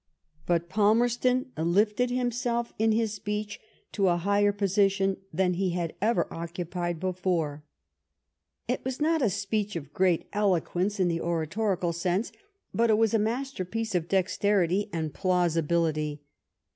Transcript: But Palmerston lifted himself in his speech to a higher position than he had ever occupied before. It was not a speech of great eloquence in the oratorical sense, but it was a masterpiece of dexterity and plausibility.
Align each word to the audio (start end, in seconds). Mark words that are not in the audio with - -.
But 0.47 0.67
Palmerston 0.67 1.51
lifted 1.55 2.09
himself 2.09 2.73
in 2.79 2.91
his 2.91 3.13
speech 3.13 3.59
to 3.91 4.07
a 4.07 4.17
higher 4.17 4.51
position 4.51 5.17
than 5.31 5.53
he 5.53 5.73
had 5.73 5.93
ever 6.01 6.27
occupied 6.33 6.99
before. 6.99 7.63
It 8.67 8.83
was 8.83 8.99
not 8.99 9.21
a 9.21 9.29
speech 9.29 9.75
of 9.75 9.93
great 9.93 10.27
eloquence 10.33 10.99
in 10.99 11.07
the 11.07 11.21
oratorical 11.21 11.93
sense, 11.93 12.31
but 12.73 12.89
it 12.89 12.97
was 12.97 13.13
a 13.13 13.19
masterpiece 13.19 13.93
of 13.93 14.07
dexterity 14.07 14.89
and 14.91 15.13
plausibility. 15.13 16.23